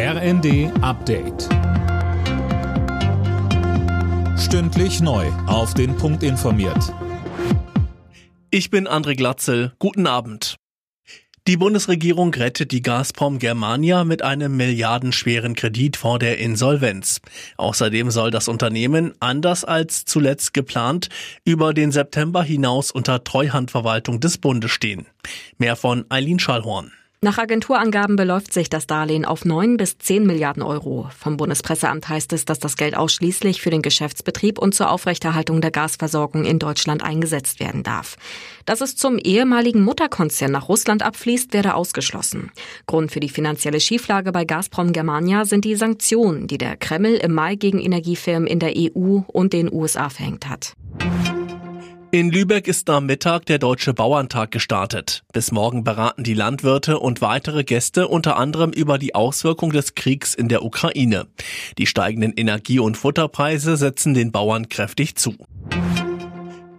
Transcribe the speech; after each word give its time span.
RND 0.00 0.70
Update. 0.80 1.48
Stündlich 4.38 5.00
neu. 5.00 5.26
Auf 5.48 5.74
den 5.74 5.96
Punkt 5.96 6.22
informiert. 6.22 6.94
Ich 8.52 8.70
bin 8.70 8.86
André 8.86 9.16
Glatzel. 9.16 9.72
Guten 9.80 10.06
Abend. 10.06 10.54
Die 11.48 11.56
Bundesregierung 11.56 12.32
rettet 12.32 12.70
die 12.70 12.80
Gazprom 12.80 13.40
Germania 13.40 14.04
mit 14.04 14.22
einem 14.22 14.56
milliardenschweren 14.56 15.56
Kredit 15.56 15.96
vor 15.96 16.20
der 16.20 16.38
Insolvenz. 16.38 17.20
Außerdem 17.56 18.12
soll 18.12 18.30
das 18.30 18.46
Unternehmen, 18.46 19.14
anders 19.18 19.64
als 19.64 20.04
zuletzt 20.04 20.54
geplant, 20.54 21.08
über 21.44 21.74
den 21.74 21.90
September 21.90 22.44
hinaus 22.44 22.92
unter 22.92 23.24
Treuhandverwaltung 23.24 24.20
des 24.20 24.38
Bundes 24.38 24.70
stehen. 24.70 25.08
Mehr 25.56 25.74
von 25.74 26.04
Eileen 26.08 26.38
Schallhorn. 26.38 26.92
Nach 27.20 27.36
Agenturangaben 27.36 28.14
beläuft 28.14 28.52
sich 28.52 28.70
das 28.70 28.86
Darlehen 28.86 29.24
auf 29.24 29.44
9 29.44 29.76
bis 29.76 29.98
10 29.98 30.24
Milliarden 30.24 30.62
Euro. 30.62 31.10
Vom 31.18 31.36
Bundespresseamt 31.36 32.08
heißt 32.08 32.32
es, 32.32 32.44
dass 32.44 32.60
das 32.60 32.76
Geld 32.76 32.96
ausschließlich 32.96 33.60
für 33.60 33.70
den 33.70 33.82
Geschäftsbetrieb 33.82 34.56
und 34.56 34.72
zur 34.72 34.88
Aufrechterhaltung 34.88 35.60
der 35.60 35.72
Gasversorgung 35.72 36.44
in 36.44 36.60
Deutschland 36.60 37.02
eingesetzt 37.02 37.58
werden 37.58 37.82
darf. 37.82 38.16
Dass 38.66 38.82
es 38.82 38.94
zum 38.94 39.18
ehemaligen 39.18 39.82
Mutterkonzern 39.82 40.52
nach 40.52 40.68
Russland 40.68 41.02
abfließt, 41.02 41.52
werde 41.54 41.74
ausgeschlossen. 41.74 42.52
Grund 42.86 43.10
für 43.10 43.20
die 43.20 43.30
finanzielle 43.30 43.80
Schieflage 43.80 44.30
bei 44.30 44.44
Gazprom 44.44 44.92
Germania 44.92 45.44
sind 45.44 45.64
die 45.64 45.74
Sanktionen, 45.74 46.46
die 46.46 46.58
der 46.58 46.76
Kreml 46.76 47.14
im 47.14 47.34
Mai 47.34 47.56
gegen 47.56 47.80
Energiefirmen 47.80 48.46
in 48.46 48.60
der 48.60 48.74
EU 48.76 49.22
und 49.26 49.52
den 49.52 49.72
USA 49.72 50.08
verhängt 50.08 50.48
hat. 50.48 50.76
In 52.10 52.30
Lübeck 52.30 52.68
ist 52.68 52.88
am 52.88 53.04
Mittag 53.04 53.44
der 53.44 53.58
Deutsche 53.58 53.92
Bauerntag 53.92 54.50
gestartet. 54.50 55.24
Bis 55.34 55.52
morgen 55.52 55.84
beraten 55.84 56.24
die 56.24 56.32
Landwirte 56.32 56.98
und 56.98 57.20
weitere 57.20 57.64
Gäste 57.64 58.08
unter 58.08 58.38
anderem 58.38 58.70
über 58.70 58.96
die 58.96 59.14
Auswirkung 59.14 59.72
des 59.72 59.94
Kriegs 59.94 60.32
in 60.32 60.48
der 60.48 60.64
Ukraine. 60.64 61.26
Die 61.76 61.86
steigenden 61.86 62.32
Energie- 62.34 62.78
und 62.78 62.96
Futterpreise 62.96 63.76
setzen 63.76 64.14
den 64.14 64.32
Bauern 64.32 64.70
kräftig 64.70 65.16
zu. 65.16 65.34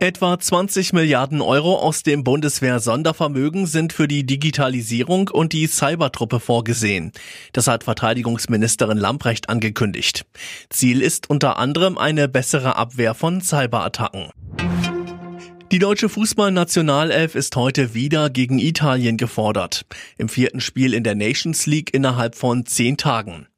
Etwa 0.00 0.38
20 0.38 0.94
Milliarden 0.94 1.42
Euro 1.42 1.76
aus 1.76 2.04
dem 2.04 2.24
Bundeswehr-Sondervermögen 2.24 3.66
sind 3.66 3.92
für 3.92 4.08
die 4.08 4.24
Digitalisierung 4.24 5.28
und 5.28 5.52
die 5.52 5.66
Cybertruppe 5.66 6.40
vorgesehen. 6.40 7.12
Das 7.52 7.66
hat 7.66 7.84
Verteidigungsministerin 7.84 8.96
Lamprecht 8.96 9.50
angekündigt. 9.50 10.24
Ziel 10.70 11.02
ist 11.02 11.28
unter 11.28 11.58
anderem 11.58 11.98
eine 11.98 12.28
bessere 12.28 12.76
Abwehr 12.76 13.12
von 13.12 13.42
Cyberattacken. 13.42 14.30
Die 15.70 15.78
deutsche 15.78 16.08
Fußballnationalelf 16.08 17.34
ist 17.34 17.54
heute 17.54 17.92
wieder 17.92 18.30
gegen 18.30 18.58
Italien 18.58 19.18
gefordert. 19.18 19.84
Im 20.16 20.30
vierten 20.30 20.62
Spiel 20.62 20.94
in 20.94 21.04
der 21.04 21.14
Nations 21.14 21.66
League 21.66 21.92
innerhalb 21.92 22.36
von 22.36 22.64
zehn 22.64 22.96
Tagen. 22.96 23.48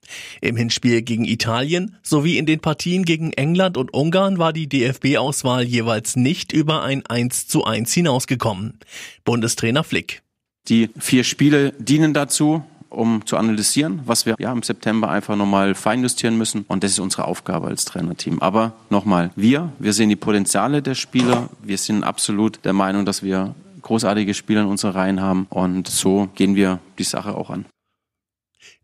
Im 0.40 0.56
Hinspiel 0.56 1.02
gegen 1.02 1.24
Italien 1.24 1.94
sowie 2.02 2.36
in 2.36 2.46
den 2.46 2.58
Partien 2.58 3.04
gegen 3.04 3.32
England 3.34 3.76
und 3.76 3.94
Ungarn 3.94 4.38
war 4.38 4.52
die 4.52 4.68
DFB-Auswahl 4.68 5.62
jeweils 5.62 6.16
nicht 6.16 6.52
über 6.52 6.82
ein 6.82 7.06
1 7.06 7.46
zu 7.46 7.64
1 7.64 7.92
hinausgekommen. 7.92 8.80
Bundestrainer 9.24 9.84
Flick. 9.84 10.22
Die 10.68 10.90
vier 10.98 11.22
Spiele 11.22 11.74
dienen 11.78 12.12
dazu, 12.12 12.64
um 12.90 13.24
zu 13.24 13.36
analysieren, 13.36 14.00
was 14.04 14.26
wir 14.26 14.34
ja 14.38 14.52
im 14.52 14.62
September 14.62 15.08
einfach 15.10 15.36
nochmal 15.36 15.74
feinjustieren 15.74 16.36
müssen. 16.36 16.64
Und 16.68 16.84
das 16.84 16.92
ist 16.92 16.98
unsere 16.98 17.24
Aufgabe 17.24 17.68
als 17.68 17.84
Trainerteam. 17.84 18.40
Aber 18.40 18.72
nochmal, 18.90 19.30
wir, 19.36 19.72
wir 19.78 19.92
sehen 19.92 20.08
die 20.08 20.16
Potenziale 20.16 20.82
der 20.82 20.94
Spieler. 20.94 21.48
Wir 21.62 21.78
sind 21.78 22.04
absolut 22.04 22.64
der 22.64 22.72
Meinung, 22.72 23.06
dass 23.06 23.22
wir 23.22 23.54
großartige 23.82 24.34
Spieler 24.34 24.62
in 24.62 24.66
unserer 24.66 24.96
Reihen 24.96 25.20
haben. 25.20 25.46
Und 25.48 25.88
so 25.88 26.28
gehen 26.34 26.54
wir 26.54 26.80
die 26.98 27.04
Sache 27.04 27.34
auch 27.34 27.50
an. 27.50 27.64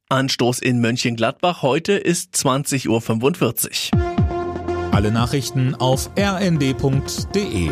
Anstoß 0.08 0.60
in 0.60 0.80
Mönchengladbach 0.80 1.62
heute 1.62 1.92
ist 1.94 2.34
20.45 2.36 3.92
Uhr. 3.92 4.92
Alle 4.92 5.10
Nachrichten 5.10 5.74
auf 5.74 6.10
rnd.de 6.16 7.70